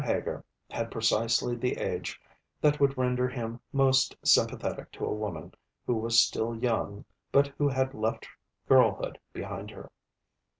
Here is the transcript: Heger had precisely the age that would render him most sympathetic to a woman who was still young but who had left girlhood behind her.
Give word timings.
Heger 0.03 0.43
had 0.71 0.89
precisely 0.89 1.55
the 1.55 1.77
age 1.77 2.19
that 2.59 2.79
would 2.79 2.97
render 2.97 3.27
him 3.29 3.59
most 3.71 4.15
sympathetic 4.25 4.91
to 4.93 5.05
a 5.05 5.13
woman 5.13 5.53
who 5.85 5.93
was 5.95 6.19
still 6.19 6.55
young 6.55 7.05
but 7.31 7.49
who 7.59 7.69
had 7.69 7.93
left 7.93 8.27
girlhood 8.67 9.19
behind 9.31 9.69
her. 9.69 9.91